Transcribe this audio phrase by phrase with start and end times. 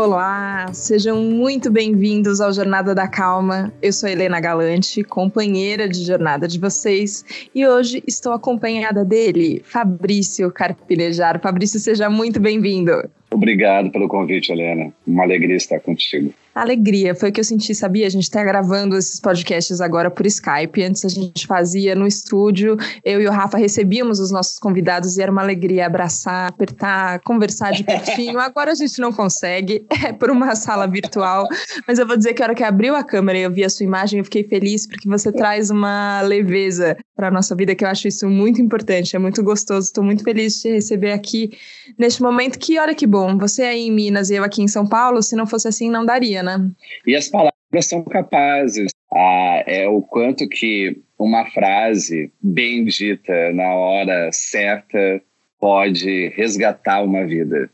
[0.00, 3.72] Olá, sejam muito bem-vindos ao Jornada da Calma.
[3.82, 10.52] Eu sou Helena Galante, companheira de jornada de vocês, e hoje estou acompanhada dele, Fabrício
[10.52, 11.40] Carpinejar.
[11.40, 12.92] Fabrício, seja muito bem-vindo.
[13.28, 14.92] Obrigado pelo convite, Helena.
[15.04, 17.14] Uma alegria estar contigo alegria.
[17.14, 18.06] Foi o que eu senti, sabia?
[18.06, 20.82] A gente está gravando esses podcasts agora por Skype.
[20.82, 22.76] Antes a gente fazia no estúdio.
[23.04, 27.72] Eu e o Rafa recebíamos os nossos convidados e era uma alegria abraçar, apertar, conversar
[27.72, 28.38] de pertinho.
[28.48, 31.46] Agora a gente não consegue, é por uma sala virtual.
[31.86, 33.70] Mas eu vou dizer que a hora que abriu a câmera e eu vi a
[33.70, 37.84] sua imagem, eu fiquei feliz porque você traz uma leveza para a nossa vida, que
[37.84, 39.16] eu acho isso muito importante.
[39.16, 39.86] É muito gostoso.
[39.86, 41.50] Estou muito feliz de te receber aqui
[41.98, 42.56] neste momento.
[42.58, 43.36] Que olha que bom.
[43.38, 45.20] Você aí em Minas e eu aqui em São Paulo.
[45.20, 46.47] Se não fosse assim, não daria, né?
[46.56, 46.70] Né?
[47.06, 48.90] E as palavras são capazes.
[49.12, 55.20] Ah, é o quanto que uma frase bem dita na hora certa
[55.60, 57.68] pode resgatar uma vida.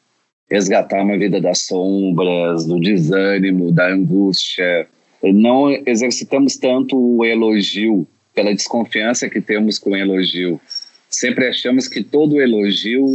[0.51, 4.87] Resgatar uma vida das sombras, do desânimo, da angústia.
[5.23, 10.61] Não exercitamos tanto o elogio pela desconfiança que temos com o elogio.
[11.09, 13.07] Sempre achamos que todo elogio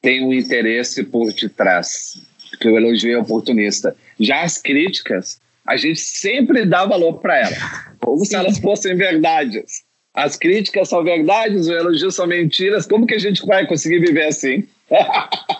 [0.00, 2.20] tem um interesse por detrás
[2.58, 3.96] que o elogio é oportunista.
[4.20, 7.58] Já as críticas, a gente sempre dá valor para elas,
[7.98, 9.82] como se elas fossem verdades.
[10.14, 12.86] As críticas são verdades, o elogio são mentiras.
[12.86, 14.66] Como que a gente vai conseguir viver assim?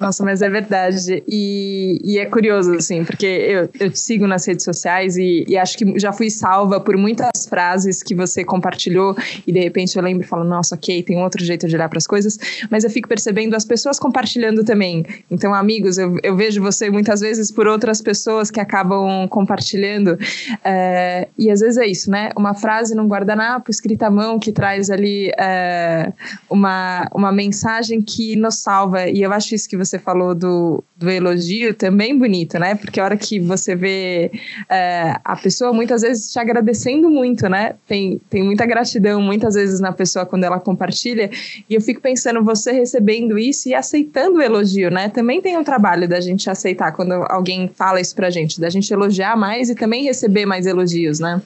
[0.00, 1.22] Nossa, mas é verdade.
[1.26, 5.56] E, e é curioso, assim, porque eu, eu te sigo nas redes sociais e, e,
[5.56, 10.02] acho que já fui salva por muitas frases que você compartilhou e de repente eu
[10.02, 12.38] lembro e falo, nossa, ok, tem outro jeito de olhar para as coisas,
[12.70, 15.04] mas eu fico percebendo as pessoas compartilhando também.
[15.30, 20.16] Então, amigos, eu, eu vejo você muitas vezes por outras pessoas que acabam compartilhando.
[20.64, 22.30] É, e às vezes é isso, né?
[22.36, 26.12] Uma frase num guardanapo escrita à mão que traz ali é,
[26.48, 29.08] uma, uma mensagem que nos salva.
[29.08, 32.74] E eu acho isso que você você falou do, do elogio também bonito, né?
[32.74, 34.30] Porque a hora que você vê
[34.68, 37.74] é, a pessoa muitas vezes te agradecendo muito, né?
[37.86, 41.30] Tem, tem muita gratidão muitas vezes na pessoa quando ela compartilha.
[41.68, 45.08] E eu fico pensando, você recebendo isso e aceitando o elogio, né?
[45.08, 48.92] Também tem um trabalho da gente aceitar quando alguém fala isso pra gente, da gente
[48.92, 51.40] elogiar mais e também receber mais elogios, né?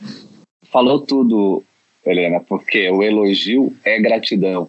[0.71, 1.63] Falou tudo,
[2.05, 4.69] Helena, porque o elogio é gratidão.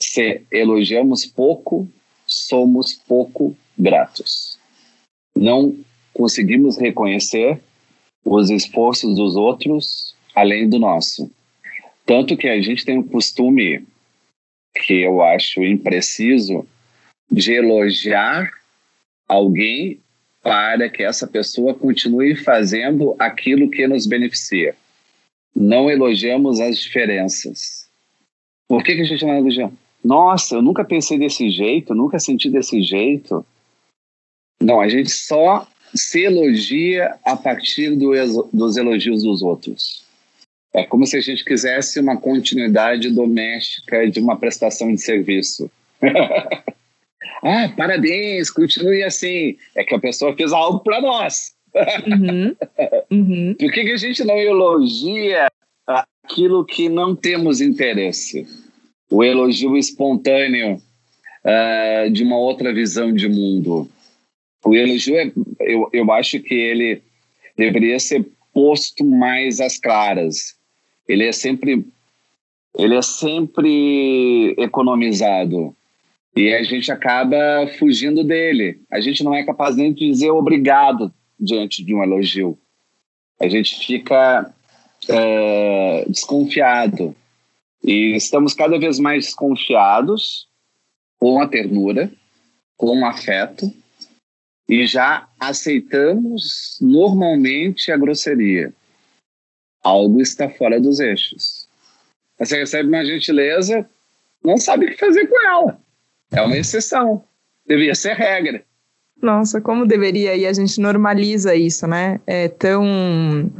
[0.00, 1.88] Se elogiamos pouco,
[2.32, 4.58] somos pouco gratos.
[5.36, 5.76] Não
[6.12, 7.60] conseguimos reconhecer
[8.24, 11.30] os esforços dos outros além do nosso.
[12.06, 13.86] Tanto que a gente tem o costume,
[14.74, 16.66] que eu acho impreciso,
[17.30, 18.50] de elogiar
[19.28, 20.00] alguém
[20.42, 24.74] para que essa pessoa continue fazendo aquilo que nos beneficia.
[25.54, 27.88] Não elogiamos as diferenças.
[28.66, 29.70] Por que, que a gente não elogia?
[30.04, 33.44] Nossa, eu nunca pensei desse jeito, nunca senti desse jeito.
[34.60, 38.12] Não, a gente só se elogia a partir do,
[38.52, 40.04] dos elogios dos outros.
[40.74, 45.70] É como se a gente quisesse uma continuidade doméstica de uma prestação de serviço.
[47.42, 49.56] ah, parabéns, continue assim.
[49.76, 51.52] É que a pessoa fez algo para nós.
[52.06, 52.56] Uhum.
[53.10, 53.54] Uhum.
[53.58, 55.48] Por que, que a gente não elogia
[55.86, 58.46] aquilo que não temos interesse?
[59.12, 60.80] O elogio espontâneo
[61.44, 63.86] uh, de uma outra visão de mundo.
[64.64, 65.30] O elogio, é,
[65.60, 67.02] eu, eu acho que ele
[67.54, 70.56] deveria ser posto mais às claras.
[71.06, 71.84] Ele é sempre,
[72.78, 75.76] ele é sempre economizado
[76.34, 77.36] e a gente acaba
[77.78, 78.80] fugindo dele.
[78.90, 82.58] A gente não é capaz nem de dizer obrigado diante de um elogio.
[83.38, 84.50] A gente fica
[85.10, 87.14] uh, desconfiado.
[87.82, 90.48] E estamos cada vez mais desconfiados
[91.18, 92.10] com a ternura,
[92.76, 93.72] com o afeto,
[94.68, 98.72] e já aceitamos normalmente a grosseria.
[99.82, 101.68] Algo está fora dos eixos.
[102.38, 103.88] Você recebe uma gentileza,
[104.44, 105.80] não sabe o que fazer com ela.
[106.32, 107.24] É uma exceção.
[107.66, 108.64] Devia ser regra.
[109.20, 112.20] Nossa, como deveria, e a gente normaliza isso, né?
[112.26, 113.52] É tão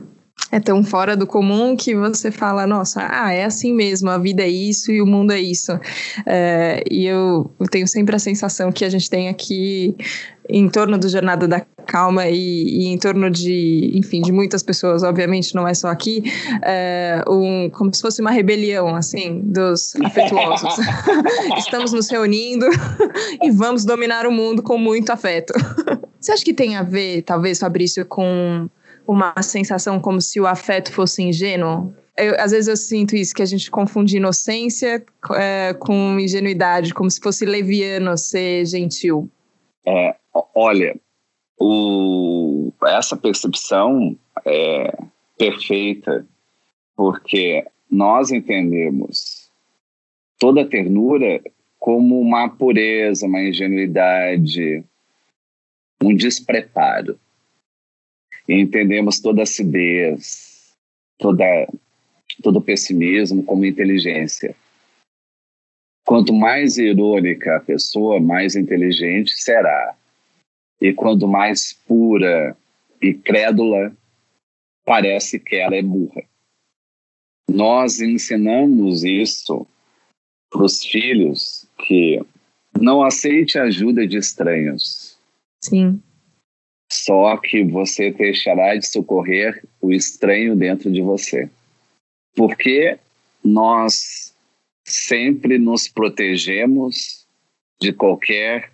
[0.53, 4.43] é tão fora do comum que você fala, nossa, ah, é assim mesmo, a vida
[4.43, 5.73] é isso e o mundo é isso.
[6.27, 9.97] É, e eu, eu, tenho sempre a sensação que a gente tem aqui
[10.51, 15.03] em torno do Jornada da Calma e, e em torno de, enfim, de muitas pessoas,
[15.03, 16.23] obviamente, não é só aqui,
[16.63, 20.77] é, um, como se fosse uma rebelião, assim, dos afetuosos.
[21.57, 22.67] Estamos nos reunindo
[23.43, 25.55] e vamos dominar o mundo com muito afeto.
[26.21, 28.69] Você acha que tem a ver, talvez, Fabrício, com
[29.07, 31.95] uma sensação como se o afeto fosse ingênuo.
[32.17, 35.05] Eu, às vezes eu sinto isso, que a gente confunde inocência
[35.35, 39.31] é, com ingenuidade, como se fosse leviano ser gentil.
[39.87, 40.15] É,
[40.55, 40.95] olha,
[41.59, 44.97] o, essa percepção é
[45.39, 46.27] perfeita
[46.97, 49.51] porque nós entendemos
[50.39, 51.41] toda ternura
[51.79, 54.85] como uma pureza, uma ingenuidade,
[56.03, 57.19] um despreparo.
[58.49, 60.73] E entendemos toda acidez,
[61.19, 61.45] toda,
[62.43, 64.55] todo pessimismo como inteligência.
[66.05, 69.97] Quanto mais irônica a pessoa, mais inteligente será.
[70.81, 72.57] E quanto mais pura
[73.01, 73.95] e crédula,
[74.85, 76.25] parece que ela é burra.
[77.49, 79.67] Nós ensinamos isso
[80.51, 82.21] para os filhos que
[82.81, 85.19] não aceite a ajuda de estranhos.
[85.63, 86.03] Sim.
[86.93, 91.49] Só que você deixará de socorrer o estranho dentro de você.
[92.37, 92.99] Porque
[93.43, 94.35] nós
[94.85, 97.27] sempre nos protegemos
[97.81, 98.71] de qualquer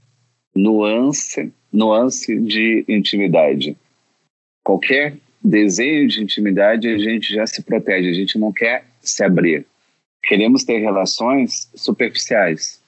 [0.52, 3.76] nuance, nuance de intimidade.
[4.64, 9.64] Qualquer desejo de intimidade, a gente já se protege, a gente não quer se abrir.
[10.24, 12.82] Queremos ter relações superficiais,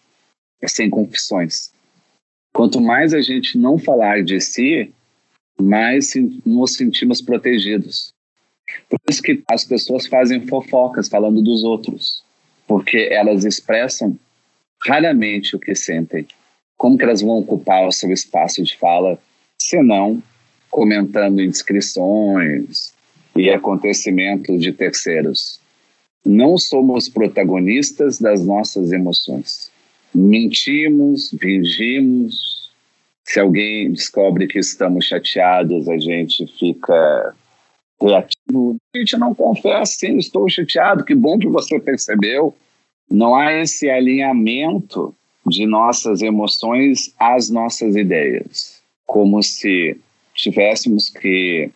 [0.67, 1.73] sem confissões.
[2.53, 4.93] Quanto mais a gente não falar de si,
[5.63, 6.13] mais
[6.45, 8.13] nos sentimos protegidos.
[8.89, 12.23] Por isso que as pessoas fazem fofocas falando dos outros,
[12.67, 14.19] porque elas expressam
[14.87, 16.27] raramente o que sentem.
[16.77, 19.19] Como que elas vão ocupar o seu espaço de fala,
[19.59, 20.23] se não
[20.71, 22.95] comentando indiscrições
[23.37, 25.61] e acontecimentos de terceiros.
[26.25, 29.71] Não somos protagonistas das nossas emoções.
[30.15, 32.60] Mentimos, fingimos.
[33.31, 37.33] Se alguém descobre que estamos chateados, a gente fica
[38.03, 38.77] reativo.
[38.93, 42.53] A gente não confessa, sim, estou chateado, que bom que você percebeu.
[43.09, 45.15] Não há esse alinhamento
[45.47, 49.97] de nossas emoções às nossas ideias, como se
[50.35, 51.71] tivéssemos que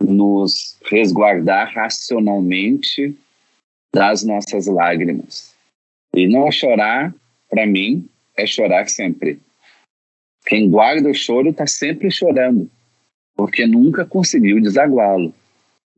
[0.00, 3.14] nos resguardar racionalmente
[3.94, 5.54] das nossas lágrimas.
[6.14, 7.14] E não chorar,
[7.50, 9.38] para mim, é chorar sempre.
[10.46, 12.70] Quem guarda o choro está sempre chorando,
[13.34, 15.34] porque nunca conseguiu desaguá-lo,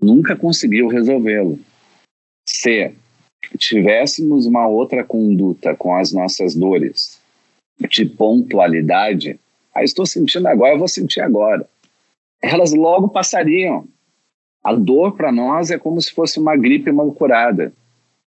[0.01, 1.59] nunca conseguiu resolvê-lo.
[2.49, 2.93] Se
[3.59, 7.21] tivéssemos uma outra conduta com as nossas dores,
[7.89, 9.39] de pontualidade,
[9.75, 11.69] ah, estou sentindo agora, eu vou sentir agora
[12.43, 13.87] elas logo passariam.
[14.63, 17.73] A dor para nós é como se fosse uma gripe mal curada.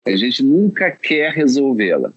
[0.06, 2.14] A gente nunca quer resolvê-la.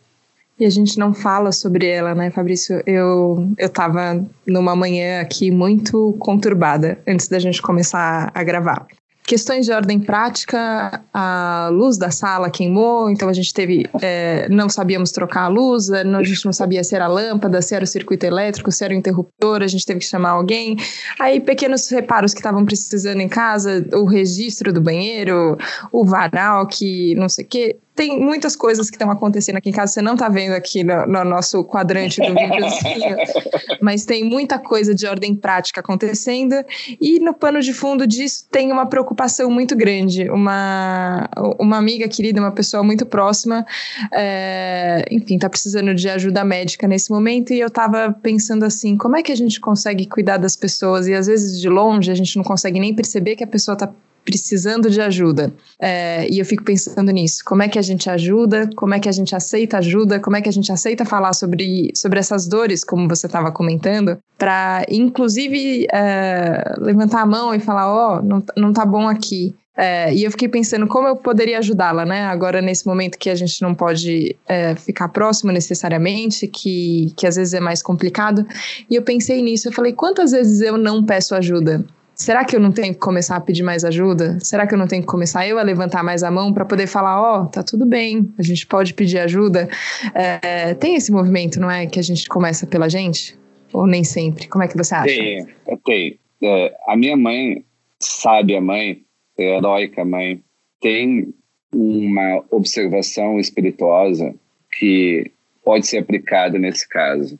[0.59, 2.81] E a gente não fala sobre ela, né, Fabrício?
[2.87, 8.87] Eu eu estava numa manhã aqui muito conturbada antes da gente começar a gravar.
[9.27, 14.69] Questões de ordem prática, a luz da sala queimou, então a gente teve, é, não
[14.69, 17.87] sabíamos trocar a luz, a gente não sabia se era a lâmpada, se era o
[17.87, 20.77] circuito elétrico, se era o interruptor, a gente teve que chamar alguém.
[21.19, 25.57] Aí pequenos reparos que estavam precisando em casa, o registro do banheiro,
[25.91, 29.73] o varal que não sei o quê tem muitas coisas que estão acontecendo aqui em
[29.73, 33.17] casa, você não está vendo aqui no, no, nosso quadrante do videozinho,
[33.81, 36.57] mas tem muita coisa de ordem prática acontecendo,
[37.01, 40.29] e no pano de fundo disso tem uma preocupação muito grande.
[40.29, 43.65] Uma, uma amiga querida, uma pessoa muito próxima,
[44.13, 49.17] é, enfim, está precisando de ajuda médica nesse momento, e eu estava pensando assim: como
[49.17, 51.07] é que a gente consegue cuidar das pessoas?
[51.07, 53.89] E às vezes de longe a gente não consegue nem perceber que a pessoa está
[54.25, 55.53] precisando de ajuda.
[55.81, 57.43] É, e eu fico pensando nisso.
[57.45, 58.71] Como é que a gente ajuda?
[58.75, 60.19] Como é que a gente aceita ajuda?
[60.19, 64.19] Como é que a gente aceita falar sobre, sobre essas dores, como você estava comentando,
[64.39, 69.55] para inclusive é, levantar a mão e falar: Ó, oh, não, não tá bom aqui.
[69.77, 72.23] É, e eu fiquei pensando como eu poderia ajudá-la, né?
[72.27, 77.35] Agora, nesse momento que a gente não pode é, ficar próximo necessariamente, que, que às
[77.35, 78.47] vezes é mais complicado.
[78.89, 81.85] E eu pensei nisso, eu falei, quantas vezes eu não peço ajuda?
[82.15, 84.39] Será que eu não tenho que começar a pedir mais ajuda?
[84.41, 86.87] Será que eu não tenho que começar eu a levantar mais a mão para poder
[86.87, 89.69] falar, ó, oh, tá tudo bem, a gente pode pedir ajuda?
[90.15, 93.37] É, tem esse movimento, não é, que a gente começa pela gente?
[93.73, 94.47] Ou nem sempre?
[94.49, 95.07] Como é que você acha?
[95.07, 95.47] Tem,
[95.85, 96.19] tem.
[96.43, 97.65] É, a minha mãe,
[98.01, 99.03] sábia mãe,
[99.37, 100.41] heróica mãe,
[100.81, 101.35] tem
[101.73, 104.35] uma observação espirituosa
[104.79, 105.33] que
[105.65, 107.39] pode ser aplicada nesse caso.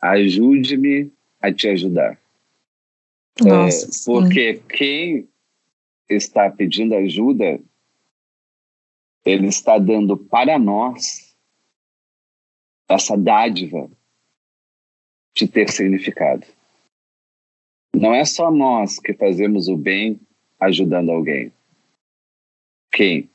[0.00, 2.18] Ajude-me a te ajudar.
[3.40, 5.28] Nossa, é, porque quem
[6.08, 7.60] está pedindo ajuda,
[9.24, 11.36] ele está dando para nós
[12.88, 13.90] essa dádiva
[15.36, 16.46] de ter significado.
[17.94, 20.20] Não é só nós que fazemos o bem
[20.58, 21.52] ajudando alguém.
[22.90, 23.30] Quem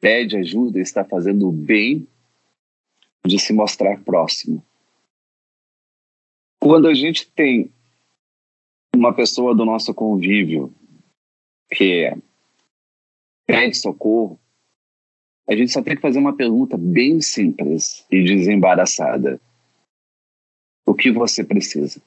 [0.00, 2.06] pede ajuda está fazendo o bem
[3.24, 4.64] de se mostrar próximo.
[6.60, 7.72] Quando a gente tem
[8.94, 10.72] uma pessoa do nosso convívio
[11.70, 12.12] que
[13.46, 14.38] pede socorro,
[15.48, 19.40] a gente só tem que fazer uma pergunta bem simples e desembaraçada.
[20.86, 22.02] O que você precisa?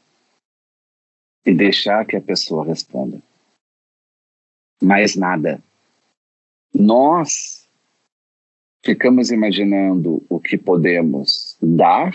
[1.45, 3.21] E deixar que a pessoa responda.
[4.81, 5.63] Mais nada.
[6.73, 7.67] Nós
[8.83, 12.13] ficamos imaginando o que podemos dar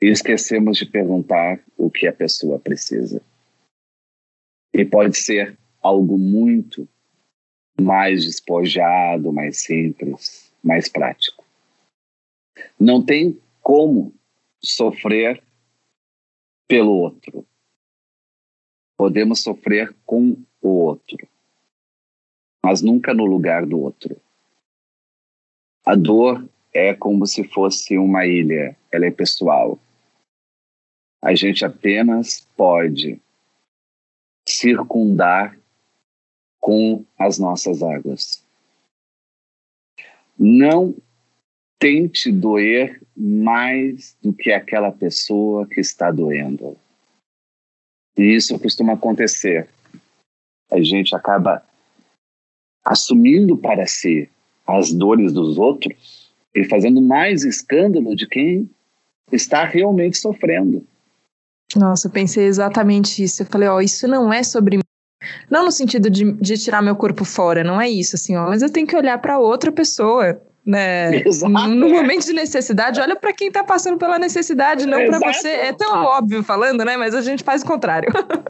[0.00, 3.22] e esquecemos de perguntar o que a pessoa precisa.
[4.76, 6.86] E pode ser algo muito
[7.80, 11.42] mais despojado, mais simples, mais prático.
[12.78, 14.12] Não tem como
[14.62, 15.42] sofrer
[16.68, 17.46] pelo outro.
[18.98, 21.26] Podemos sofrer com o outro,
[22.62, 24.20] mas nunca no lugar do outro.
[25.86, 29.78] A dor é como se fosse uma ilha, ela é pessoal.
[31.22, 33.18] A gente apenas pode
[34.56, 35.58] circundar
[36.60, 38.44] com as nossas águas.
[40.38, 40.94] Não
[41.78, 46.76] tente doer mais do que aquela pessoa que está doendo.
[48.16, 49.68] E isso costuma acontecer.
[50.70, 51.64] A gente acaba
[52.84, 54.28] assumindo para si
[54.66, 58.68] as dores dos outros e fazendo mais escândalo de quem
[59.30, 60.86] está realmente sofrendo.
[61.74, 63.42] Nossa, eu pensei exatamente isso.
[63.42, 64.82] Eu falei, ó, isso não é sobre mim.
[65.50, 68.62] Não no sentido de, de tirar meu corpo fora, não é isso, assim, ó, mas
[68.62, 71.22] eu tenho que olhar para outra pessoa, né?
[71.26, 75.48] Exato, no momento de necessidade, olha para quem está passando pela necessidade, não para você.
[75.48, 76.96] É tão óbvio falando, né?
[76.96, 78.10] Mas a gente faz o contrário.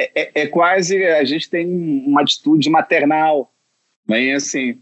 [0.00, 1.66] É, é, é quase a gente tem
[2.06, 3.52] uma atitude maternal,
[4.06, 4.80] bem assim.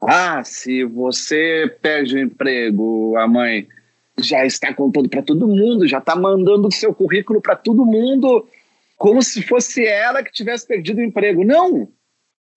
[0.00, 3.68] Ah, se você perde o emprego, a mãe
[4.20, 8.46] já está contando para todo mundo, já está mandando o seu currículo para todo mundo,
[8.96, 11.44] como se fosse ela que tivesse perdido o emprego.
[11.44, 11.88] Não!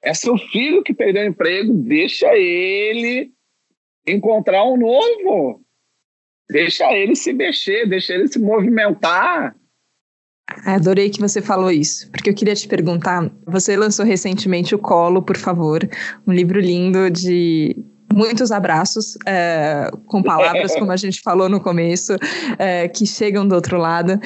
[0.02, 3.32] É seu filho que perdeu o emprego, deixa ele
[4.08, 5.62] encontrar um novo.
[6.50, 9.56] Deixa ele se mexer, deixa ele se movimentar.
[10.66, 15.22] Adorei que você falou isso, porque eu queria te perguntar: você lançou recentemente o Colo,
[15.22, 15.88] por favor,
[16.26, 17.76] um livro lindo de
[18.14, 22.16] muitos abraços, é, com palavras, como a gente falou no começo,
[22.58, 24.20] é, que chegam do outro lado.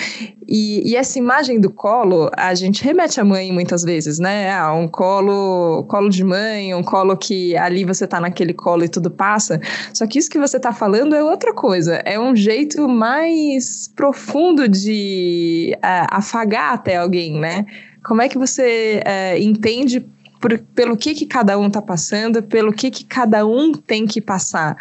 [0.48, 4.52] E, e, essa imagem do colo, a gente remete à mãe muitas vezes, né?
[4.52, 8.90] Ah, um colo, colo de mãe, um colo que ali você tá naquele colo e
[8.90, 9.60] tudo passa.
[9.94, 11.96] Só que isso que você tá falando é outra coisa.
[12.06, 17.66] É um jeito mais profundo de uh, afagar até alguém, né?
[18.04, 20.06] Como é que você uh, entende
[20.44, 24.20] por, pelo que, que cada um está passando, pelo que, que cada um tem que
[24.20, 24.76] passar.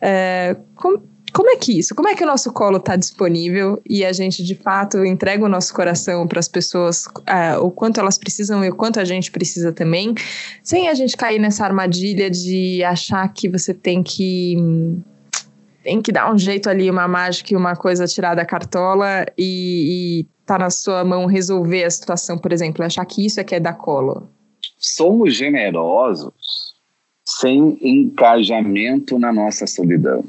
[0.00, 1.02] É, como,
[1.32, 1.96] como é que isso?
[1.96, 5.48] Como é que o nosso colo está disponível e a gente de fato entrega o
[5.48, 9.32] nosso coração para as pessoas, uh, o quanto elas precisam e o quanto a gente
[9.32, 10.14] precisa também,
[10.62, 14.56] sem a gente cair nessa armadilha de achar que você tem que
[15.82, 20.20] tem que dar um jeito ali, uma mágica e uma coisa tirar da cartola e,
[20.20, 23.56] e tá na sua mão resolver a situação, por exemplo, achar que isso é que
[23.56, 24.30] é dar colo
[24.80, 26.74] somos generosos
[27.22, 30.24] sem engajamento na nossa solidão,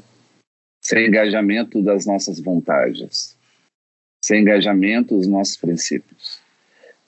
[0.78, 3.36] sem engajamento das nossas vontades,
[4.22, 6.38] sem engajamento dos nossos princípios.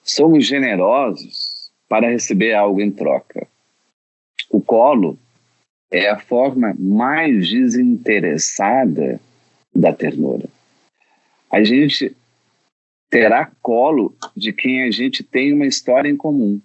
[0.02, 3.46] Somos generosos para receber algo em troca.
[4.50, 5.18] O colo
[5.90, 9.20] é a forma mais desinteressada
[9.74, 10.48] da ternura.
[11.50, 12.16] A gente
[13.10, 16.60] terá colo de quem a gente tem uma história em comum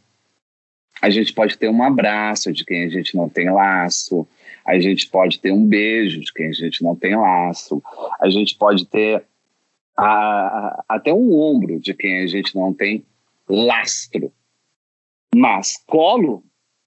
[1.01, 4.27] a gente pode ter um abraço de quem a gente não tem laço,
[4.65, 7.81] a gente pode ter um beijo de quem a gente não tem laço,
[8.19, 9.23] a gente pode ter
[9.97, 13.05] a, até um ombro de quem a gente não tem
[13.47, 14.31] lastro.
[15.33, 16.43] Mas colo,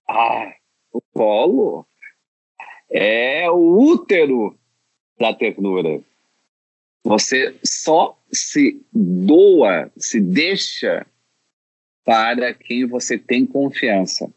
[0.08, 0.52] ah,
[0.92, 1.86] o colo
[2.90, 4.58] é o útero
[5.18, 6.02] da ternura.
[7.04, 11.06] Você só se doa, se deixa
[12.04, 14.32] para quem você tem confiança.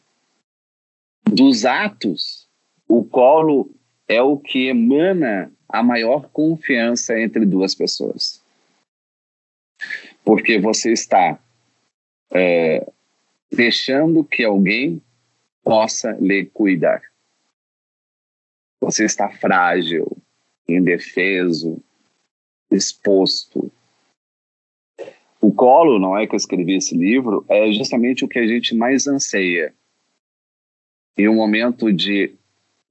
[1.24, 2.48] Dos atos,
[2.88, 3.74] o colo
[4.07, 8.43] é o que emana a maior confiança entre duas pessoas.
[10.24, 11.39] Porque você está
[12.31, 12.88] é,
[13.51, 15.01] deixando que alguém
[15.63, 17.01] possa lhe cuidar.
[18.79, 20.15] Você está frágil,
[20.67, 21.81] indefeso,
[22.69, 23.72] exposto,
[25.45, 28.73] o colo, não é que eu escrevi esse livro, é justamente o que a gente
[28.73, 29.75] mais anseia.
[31.15, 32.33] Em um momento de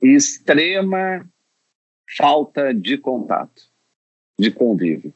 [0.01, 1.29] extrema
[2.17, 3.69] falta de contato,
[4.39, 5.13] de convívio.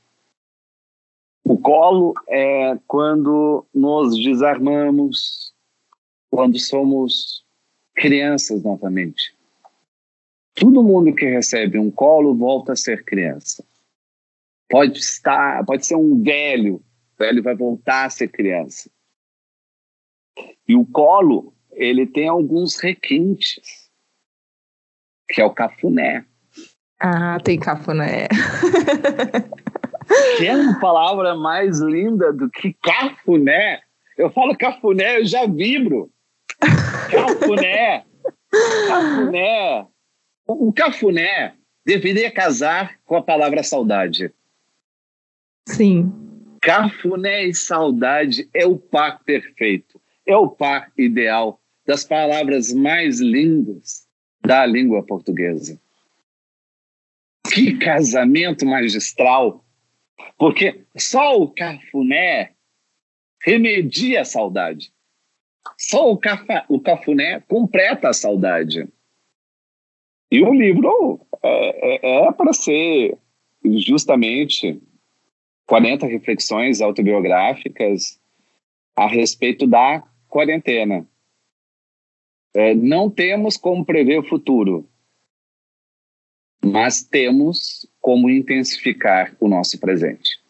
[1.44, 5.54] O colo é quando nos desarmamos,
[6.30, 7.44] quando somos
[7.94, 9.32] crianças novamente.
[10.54, 13.64] Todo mundo que recebe um colo volta a ser criança.
[14.68, 16.82] Pode estar, pode ser um velho,
[17.18, 18.90] velho vai voltar a ser criança.
[20.66, 23.90] E o colo, ele tem alguns requintes,
[25.28, 26.24] que é o cafuné.
[27.00, 28.28] Ah, tem cafuné.
[30.38, 33.80] Que é uma palavra mais linda do que cafuné?
[34.16, 36.10] Eu falo cafuné, eu já vibro.
[37.10, 38.04] Cafuné.
[38.88, 39.86] Cafuné.
[40.46, 44.32] O cafuné deveria casar com a palavra saudade.
[45.66, 46.27] Sim.
[46.60, 54.06] Cafuné e saudade é o par perfeito, é o par ideal das palavras mais lindas
[54.40, 55.80] da língua portuguesa.
[57.52, 59.64] Que casamento magistral!
[60.36, 62.52] Porque só o cafuné
[63.42, 64.92] remedia a saudade.
[65.76, 68.88] Só o, cafa, o cafuné completa a saudade.
[70.30, 73.16] E o livro é, é, é para ser
[73.64, 74.80] justamente
[75.68, 78.18] 40 reflexões autobiográficas
[78.96, 81.06] a respeito da quarentena.
[82.56, 84.88] É, não temos como prever o futuro,
[86.64, 90.40] mas temos como intensificar o nosso presente.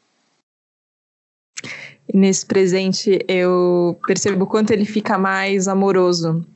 [2.15, 6.47] nesse presente eu percebo quanto ele fica mais amoroso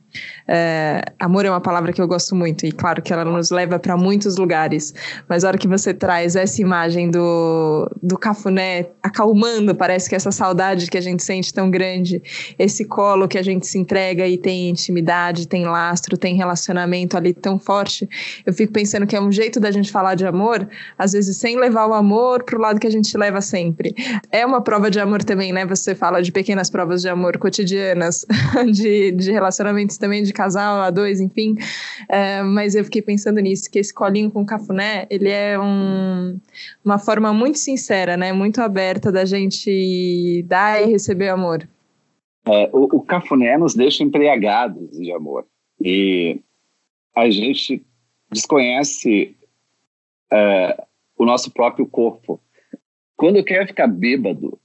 [0.47, 3.79] é, amor é uma palavra que eu gosto muito, e claro que ela nos leva
[3.79, 4.93] para muitos lugares,
[5.27, 10.31] mas a hora que você traz essa imagem do, do cafuné acalmando, parece que essa
[10.31, 12.21] saudade que a gente sente tão grande,
[12.59, 17.33] esse colo que a gente se entrega e tem intimidade, tem lastro, tem relacionamento ali
[17.33, 18.07] tão forte,
[18.45, 21.57] eu fico pensando que é um jeito da gente falar de amor, às vezes sem
[21.57, 23.95] levar o amor para o lado que a gente leva sempre.
[24.31, 25.65] É uma prova de amor também, né?
[25.65, 28.25] Você fala de pequenas provas de amor cotidianas,
[28.71, 31.55] de, de relacionamentos também de casal, a dois, enfim.
[32.09, 36.39] É, mas eu fiquei pensando nisso, que esse colinho com cafuné, ele é um,
[36.83, 38.33] uma forma muito sincera, né?
[38.33, 41.67] Muito aberta da gente dar e receber amor.
[42.45, 45.45] É, o, o cafuné nos deixa embriagados de amor.
[45.79, 46.41] E
[47.15, 47.85] a gente
[48.31, 49.35] desconhece
[50.31, 50.83] é,
[51.17, 52.41] o nosso próprio corpo.
[53.15, 54.59] Quando eu quero ficar bêbado,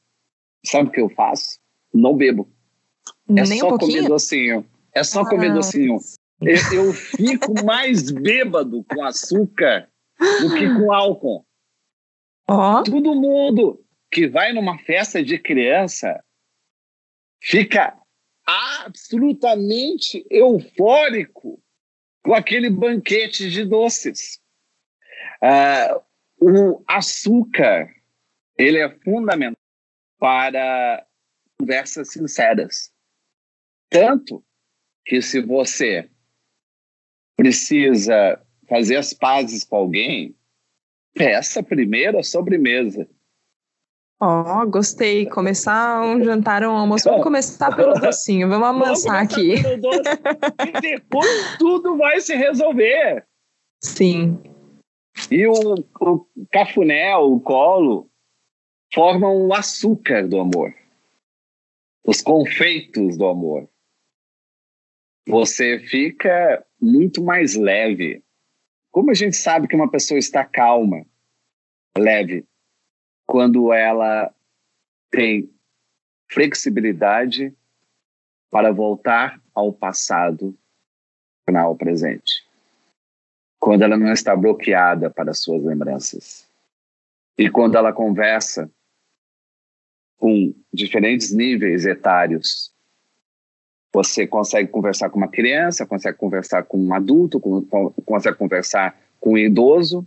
[0.65, 1.61] sabe o que eu faço?
[1.93, 2.49] Não bebo.
[3.29, 4.65] É Nem só um comer docinho.
[4.95, 5.55] É só comer ah.
[5.55, 5.99] docinho.
[6.41, 9.89] Eu, eu fico mais bêbado com açúcar
[10.41, 11.47] do que com álcool.
[12.49, 12.83] Oh.
[12.83, 16.23] Todo mundo que vai numa festa de criança
[17.43, 17.97] fica
[18.47, 21.63] absolutamente eufórico
[22.25, 24.41] com aquele banquete de doces.
[25.43, 26.03] Uh,
[26.41, 27.95] o açúcar
[28.57, 29.57] ele é fundamental
[30.19, 31.07] para
[31.59, 32.91] conversas sinceras.
[33.91, 34.45] Tanto
[35.09, 36.09] que se você
[37.35, 40.37] precisa fazer as pazes com alguém,
[41.15, 43.09] peça primeiro a sobremesa.
[44.21, 45.25] Ó, oh, gostei.
[45.27, 47.09] Começar um jantar, um almoço.
[47.09, 48.49] Vamos começar pelo docinho.
[48.49, 49.55] Vamos amansar aqui.
[49.55, 53.25] e depois tudo vai se resolver.
[53.83, 54.39] Sim.
[55.31, 58.11] E o, o cafuné, o colo,
[58.93, 60.75] formam o açúcar do amor.
[62.05, 63.69] Os confeitos do amor
[65.29, 68.25] você fica muito mais leve.
[68.91, 71.05] Como a gente sabe que uma pessoa está calma,
[71.97, 72.47] leve,
[73.27, 74.35] quando ela
[75.11, 75.53] tem
[76.31, 77.55] flexibilidade
[78.51, 80.57] para voltar ao passado,
[81.47, 82.47] ao presente.
[83.61, 86.49] Quando ela não está bloqueada para suas lembranças.
[87.37, 88.71] E quando ela conversa
[90.17, 92.73] com diferentes níveis etários
[93.93, 97.41] você consegue conversar com uma criança, consegue conversar com um adulto,
[98.05, 100.07] consegue conversar com um idoso.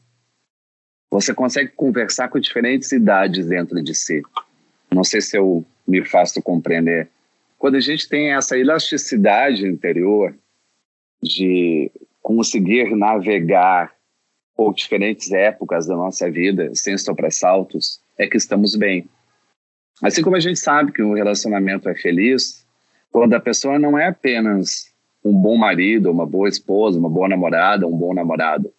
[1.09, 4.21] Você consegue conversar com diferentes idades dentro de si.
[4.89, 7.09] Não sei se eu me faço compreender.
[7.57, 10.35] Quando a gente tem essa elasticidade interior
[11.21, 11.91] de
[12.21, 13.93] conseguir navegar
[14.55, 19.09] por diferentes épocas da nossa vida sem sobressaltos, é que estamos bem.
[20.01, 22.65] Assim como a gente sabe que um relacionamento é feliz,
[23.11, 24.91] quando a pessoa não é apenas
[25.23, 28.73] um bom marido, uma boa esposa, uma boa namorada, um bom namorado,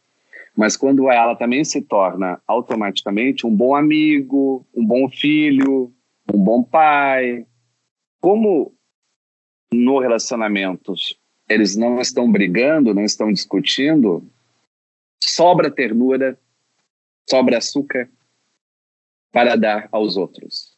[0.56, 5.92] mas quando ela também se torna automaticamente um bom amigo, um bom filho,
[6.32, 7.46] um bom pai.
[8.20, 8.74] Como
[9.72, 10.94] no relacionamento
[11.48, 14.26] eles não estão brigando, não estão discutindo,
[15.22, 16.38] sobra ternura,
[17.28, 18.08] sobra açúcar
[19.30, 20.76] para dar aos outros.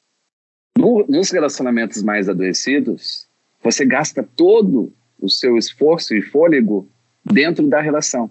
[0.78, 3.23] No, nos relacionamentos mais adoecidos,
[3.64, 6.86] você gasta todo o seu esforço e fôlego
[7.24, 8.28] dentro da relação.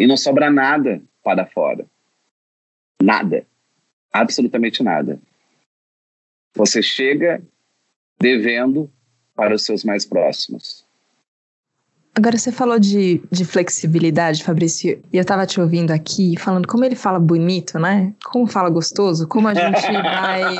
[0.00, 1.86] E não sobra nada para fora.
[3.02, 3.46] Nada.
[4.10, 5.20] Absolutamente nada.
[6.54, 7.42] Você chega
[8.18, 8.90] devendo
[9.34, 10.85] para os seus mais próximos.
[12.18, 16.82] Agora você falou de, de flexibilidade, Fabrício, e eu estava te ouvindo aqui falando como
[16.82, 18.14] ele fala bonito, né?
[18.24, 20.56] Como fala gostoso, como a gente vai.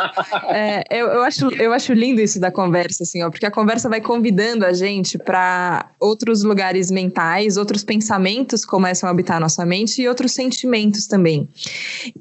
[0.51, 3.88] É, eu, eu, acho, eu acho lindo isso da conversa, assim, ó, porque a conversa
[3.88, 9.64] vai convidando a gente para outros lugares mentais, outros pensamentos começam a habitar a nossa
[9.64, 11.49] mente e outros sentimentos também.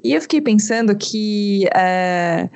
[0.02, 1.68] E eu fiquei pensando que.
[1.74, 2.48] É,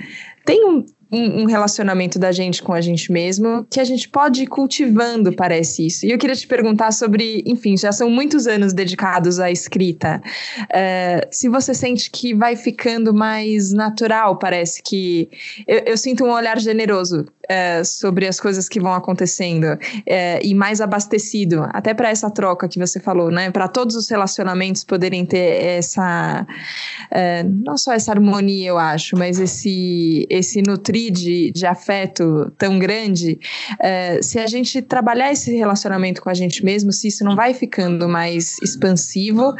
[0.47, 4.47] tem um, um, relacionamento da gente com a gente mesmo que a gente pode ir
[4.47, 6.07] cultivando, parece isso.
[6.07, 10.23] E eu queria te perguntar sobre, enfim, já são muitos anos dedicados à escrita.
[10.63, 15.29] Uh, se você sente que vai ficando mais natural, parece que.
[15.67, 20.55] Eu, eu sinto um olhar generoso é, sobre as coisas que vão acontecendo é, e
[20.55, 23.51] mais abastecido, até para essa troca que você falou, né?
[23.51, 26.47] Para todos os relacionamentos poderem ter essa,
[27.11, 32.79] é, não só essa harmonia, eu acho, mas esse, esse nutrir de, de afeto tão
[32.79, 33.41] grande.
[33.81, 37.53] É, se a gente trabalhar esse relacionamento com a gente mesmo, se isso não vai
[37.53, 39.57] ficando mais expansivo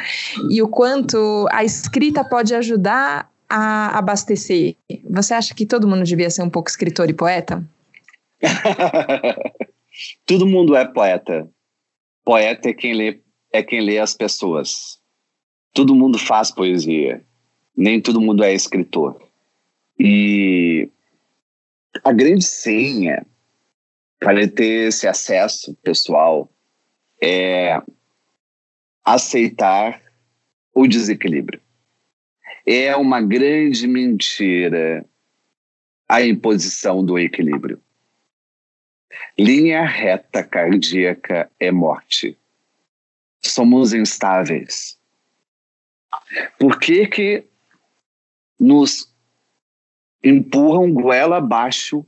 [0.49, 4.77] e o quanto a escrita pode ajudar a abastecer.
[5.11, 7.61] Você acha que todo mundo devia ser um pouco escritor e poeta?
[10.27, 11.49] Todo mundo é poeta.
[12.25, 13.21] Poeta é quem lê,
[13.53, 14.99] é quem lê as pessoas.
[15.73, 17.25] Todo mundo faz poesia.
[17.77, 19.21] Nem todo mundo é escritor.
[19.99, 20.89] E
[22.05, 23.27] a grande senha
[24.19, 26.51] para ter esse acesso pessoal
[27.23, 27.81] é
[29.05, 30.01] aceitar
[30.75, 31.61] o desequilíbrio.
[32.67, 35.05] É uma grande mentira
[36.09, 37.81] a imposição do equilíbrio.
[39.39, 42.37] Linha reta cardíaca é morte.
[43.41, 44.99] Somos instáveis.
[46.59, 47.45] Por que que
[48.59, 49.13] nos
[50.23, 52.05] empurram goela abaixo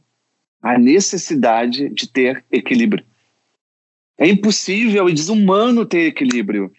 [0.60, 3.04] a necessidade de ter equilíbrio?
[4.18, 6.72] É impossível e desumano ter equilíbrio.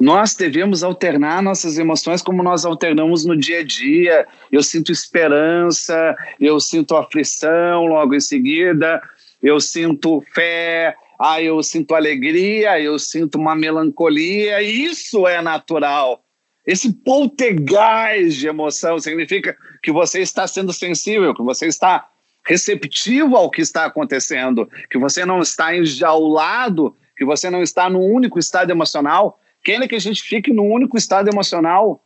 [0.00, 4.28] Nós devemos alternar nossas emoções como nós alternamos no dia a dia.
[4.50, 9.02] Eu sinto esperança, eu sinto aflição logo em seguida,
[9.42, 16.22] eu sinto fé, ah, eu sinto alegria, eu sinto uma melancolia, isso é natural.
[16.66, 22.08] Esse poltergeist de emoção significa que você está sendo sensível, que você está
[22.44, 28.04] receptivo ao que está acontecendo, que você não está enjaulado, que você não está num
[28.04, 29.40] único estado emocional.
[29.62, 32.02] Quem é que a gente fique num único estado emocional?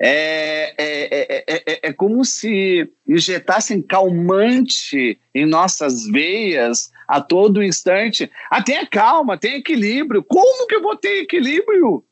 [0.00, 8.30] É, é, é, é, como se injetassem calmante em nossas veias a todo instante.
[8.48, 10.22] Ah, tenha calma, tenha equilíbrio.
[10.22, 12.04] Como que eu vou ter equilíbrio?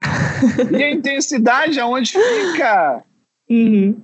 [0.70, 3.02] e a intensidade aonde fica?
[3.50, 4.00] Uhum.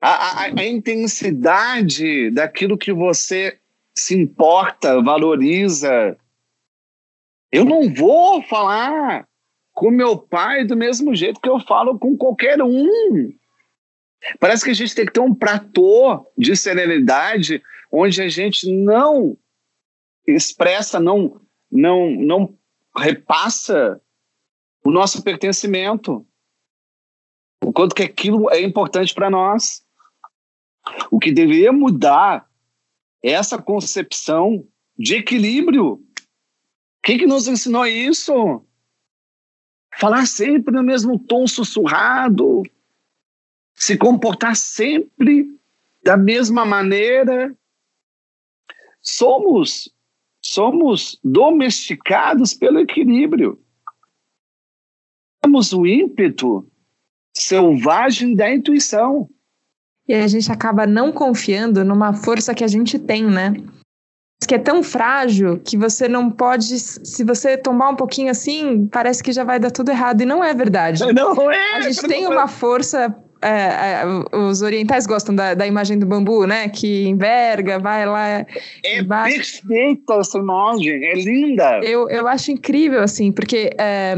[0.00, 3.58] A, a, a intensidade daquilo que você
[3.96, 6.16] se importa, valoriza.
[7.50, 9.26] Eu não vou falar
[9.74, 13.34] com meu pai do mesmo jeito que eu falo com qualquer um.
[14.38, 17.60] Parece que a gente tem que ter um platô de serenidade
[17.92, 19.36] onde a gente não
[20.26, 22.58] expressa, não, não, não
[22.96, 24.00] repassa
[24.82, 26.26] o nosso pertencimento.
[27.62, 29.84] O quanto que aquilo é importante para nós.
[31.10, 32.48] O que deveria mudar
[33.22, 34.66] é essa concepção
[34.98, 36.00] de equilíbrio.
[37.02, 38.64] Quem que nos ensinou isso?
[39.98, 42.62] Falar sempre no mesmo tom sussurrado,
[43.74, 45.48] se comportar sempre
[46.02, 47.54] da mesma maneira.
[49.00, 49.92] Somos
[50.44, 53.58] somos domesticados pelo equilíbrio.
[55.40, 56.70] Temos o ímpeto
[57.34, 59.28] selvagem da intuição.
[60.06, 63.54] E a gente acaba não confiando numa força que a gente tem, né?
[64.46, 69.22] Que é tão frágil que você não pode, se você tombar um pouquinho assim, parece
[69.22, 70.20] que já vai dar tudo errado.
[70.20, 71.04] E não é verdade.
[71.14, 71.76] Não é.
[71.76, 73.14] A gente tem uma força.
[73.40, 76.68] É, é, os orientais gostam da, da, imagem do bambu, né?
[76.68, 78.28] Que enverga, vai lá.
[78.28, 78.46] É
[79.04, 81.80] perfeita essa imagem, é linda.
[81.80, 83.70] Eu, eu acho incrível, assim, porque.
[83.78, 84.14] É,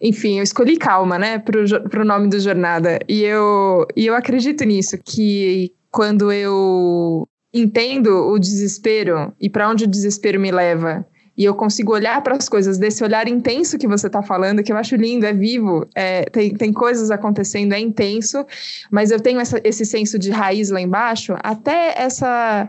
[0.00, 2.98] enfim, eu escolhi calma, né, para o nome do jornada.
[3.08, 7.26] E eu, e eu acredito nisso, que quando eu
[7.60, 11.06] entendo o desespero e para onde o desespero me leva.
[11.36, 14.72] E eu consigo olhar para as coisas desse olhar intenso que você está falando, que
[14.72, 18.44] eu acho lindo, é vivo, é, tem, tem coisas acontecendo, é intenso,
[18.90, 22.68] mas eu tenho essa, esse senso de raiz lá embaixo, até essa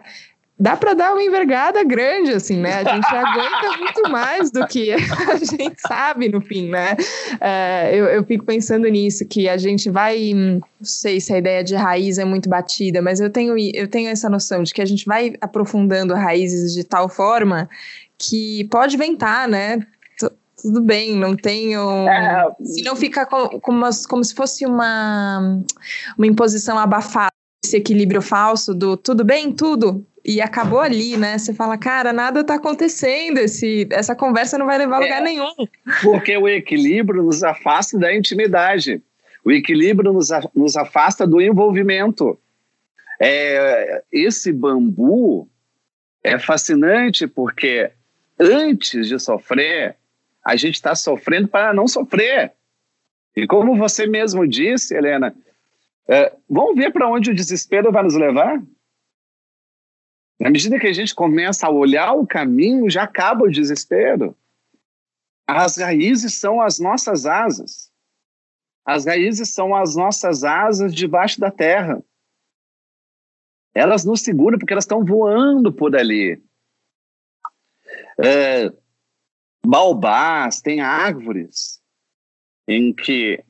[0.60, 2.76] dá para dar uma envergada grande, assim, né?
[2.76, 4.92] A gente aguenta muito mais do que
[5.30, 6.96] a gente sabe no fim, né?
[7.34, 10.34] Uh, eu, eu fico pensando nisso, que a gente vai.
[10.34, 14.10] Não sei se a ideia de raiz é muito batida, mas eu tenho, eu tenho
[14.10, 17.70] essa noção de que a gente vai aprofundando raízes de tal forma
[18.18, 19.86] que pode ventar, né?
[20.60, 22.08] tudo bem, não tenho.
[22.10, 25.62] É, se não fica como, como, como se fosse uma,
[26.18, 27.32] uma imposição abafada,
[27.64, 31.38] esse equilíbrio falso do tudo bem, tudo, e acabou ali, né?
[31.38, 35.24] Você fala, cara, nada tá acontecendo, esse, essa conversa não vai levar a lugar é,
[35.24, 35.54] nenhum.
[36.04, 39.02] Porque o equilíbrio nos afasta da intimidade,
[39.46, 42.38] o equilíbrio nos, nos afasta do envolvimento.
[43.22, 45.48] É, esse bambu
[46.22, 47.90] é fascinante porque
[48.38, 49.96] antes de sofrer,
[50.44, 52.52] a gente está sofrendo para não sofrer.
[53.34, 55.34] E como você mesmo disse, Helena,
[56.06, 58.62] é, vamos ver para onde o desespero vai nos levar?
[60.40, 64.38] Na medida que a gente começa a olhar o caminho, já acaba o desespero.
[65.48, 67.92] As raízes são as nossas asas.
[68.86, 72.04] As raízes são as nossas asas debaixo da terra.
[73.74, 76.42] Elas nos seguram porque elas estão voando por ali.
[78.20, 78.72] É,
[79.66, 81.82] baobás, tem árvores
[82.68, 83.44] em que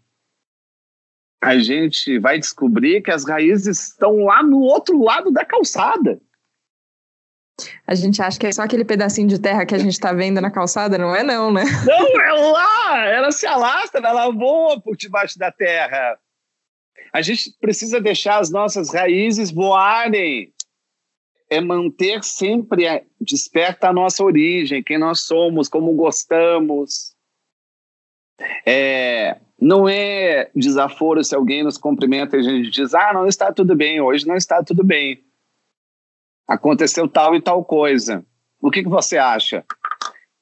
[1.42, 6.20] a gente vai descobrir que as raízes estão lá no outro lado da calçada.
[7.88, 10.40] A gente acha que é só aquele pedacinho de terra que a gente está vendo
[10.40, 11.64] na calçada, não é não, né?
[11.86, 13.06] Não, é lá!
[13.06, 16.20] Ela se alastra, ela voa por debaixo da terra.
[17.12, 20.54] A gente precisa deixar as nossas raízes voarem.
[21.50, 27.16] É manter sempre desperta a nossa origem, quem nós somos, como gostamos.
[28.66, 33.52] É, não é desaforo se alguém nos cumprimenta e a gente diz, ah, não está
[33.52, 35.24] tudo bem, hoje não está tudo bem
[36.48, 38.26] aconteceu tal e tal coisa.
[38.62, 39.66] O que, que você acha?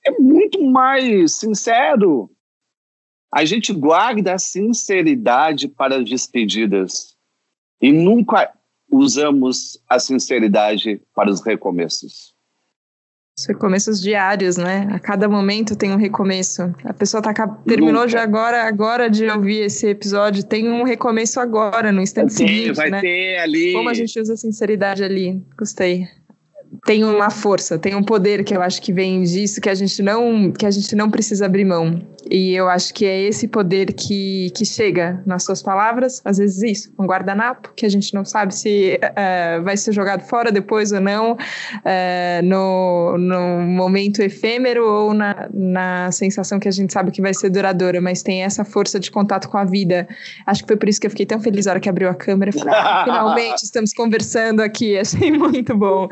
[0.06, 2.30] É muito mais sincero.
[3.34, 7.18] A gente guarda a sinceridade para as despedidas
[7.82, 8.54] e nunca
[8.90, 12.35] usamos a sinceridade para os recomeços.
[13.38, 14.88] Os recomeços diários, né?
[14.92, 16.74] A cada momento tem um recomeço.
[16.86, 17.34] A pessoa tá,
[17.68, 18.08] terminou Nunca.
[18.08, 22.68] já agora, agora de ouvir esse episódio, tem um recomeço agora, no instante vai seguinte,
[22.68, 23.02] ter, vai né?
[23.02, 23.74] ter ali.
[23.74, 25.44] Como a gente usa a sinceridade ali.
[25.58, 26.08] Gostei
[26.86, 30.04] tem uma força, tem um poder que eu acho que vem disso que a gente
[30.04, 32.00] não que a gente não precisa abrir mão.
[32.30, 36.64] E eu acho que é esse poder que, que chega nas suas palavras, às vezes
[36.64, 40.92] isso, um guardanapo, que a gente não sabe se uh, vai ser jogado fora depois
[40.92, 47.12] ou não, uh, no, no momento efêmero ou na, na sensação que a gente sabe
[47.12, 50.08] que vai ser duradoura, mas tem essa força de contato com a vida.
[50.48, 52.16] Acho que foi por isso que eu fiquei tão feliz na hora que abriu a
[52.16, 52.52] câmera.
[52.52, 56.08] Falei, ah, finalmente estamos conversando aqui, achei muito bom.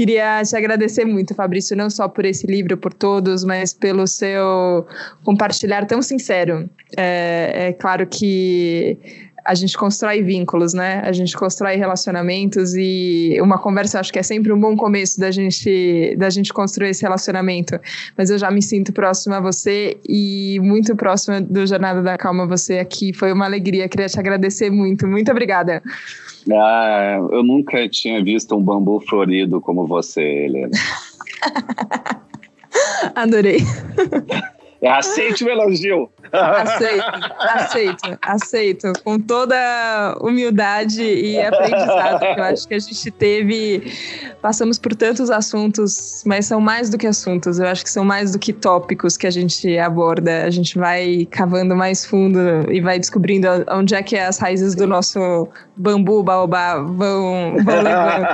[0.00, 4.86] Queria te agradecer muito, Fabrício, não só por esse livro, por todos, mas pelo seu
[5.22, 6.70] compartilhar tão sincero.
[6.96, 8.96] É, é claro que
[9.44, 11.02] a gente constrói vínculos, né?
[11.04, 15.30] A gente constrói relacionamentos e uma conversa acho que é sempre um bom começo da
[15.30, 17.78] gente da gente construir esse relacionamento.
[18.16, 22.46] Mas eu já me sinto próxima a você e muito próxima do Jornada da Calma
[22.46, 23.12] você aqui.
[23.12, 25.06] Foi uma alegria, queria te agradecer muito.
[25.06, 25.82] Muito obrigada.
[26.52, 30.70] Ah, eu nunca tinha visto um bambu florido como você, Helena.
[33.14, 33.58] Adorei.
[34.86, 36.08] Aceite o elogio.
[36.32, 37.04] Aceito,
[37.38, 38.92] aceito, aceito.
[39.04, 43.92] Com toda humildade e aprendizado que eu acho que a gente teve.
[44.40, 47.58] Passamos por tantos assuntos, mas são mais do que assuntos.
[47.58, 50.44] Eu acho que são mais do que tópicos que a gente aborda.
[50.44, 52.38] A gente vai cavando mais fundo
[52.70, 58.26] e vai descobrindo onde é que as raízes do nosso bambu, baobá, vão, vão levando.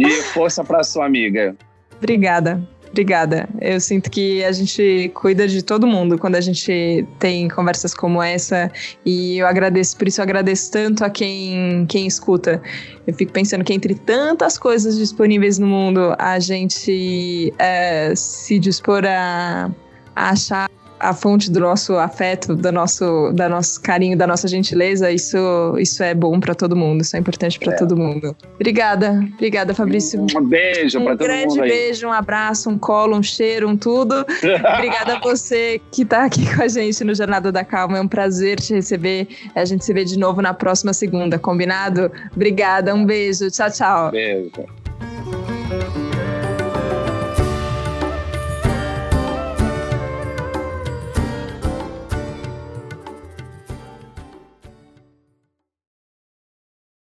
[0.00, 1.56] e força para sua amiga.
[1.98, 2.75] Obrigada.
[2.96, 3.46] Obrigada.
[3.60, 8.22] Eu sinto que a gente cuida de todo mundo quando a gente tem conversas como
[8.22, 8.72] essa
[9.04, 12.62] e eu agradeço, por isso eu agradeço tanto a quem, quem escuta.
[13.06, 19.04] Eu fico pensando que entre tantas coisas disponíveis no mundo, a gente é, se dispor
[19.04, 19.70] a,
[20.14, 25.10] a achar a fonte do nosso afeto, do nosso, da nosso carinho, da nossa gentileza,
[25.10, 25.36] isso,
[25.78, 27.76] isso é bom para todo mundo, isso é importante para é.
[27.76, 28.34] todo mundo.
[28.54, 30.20] Obrigada, obrigada, Fabrício.
[30.20, 31.42] Um beijo um para todo mundo.
[31.52, 34.14] Um grande beijo, um abraço, um colo, um cheiro, um tudo.
[34.74, 37.98] obrigada a você que está aqui com a gente no Jornada da Calma.
[37.98, 39.28] É um prazer te receber.
[39.54, 42.10] A gente se vê de novo na próxima segunda, combinado?
[42.34, 43.50] Obrigada, um beijo.
[43.50, 44.10] Tchau, tchau.
[44.10, 44.50] Beijo.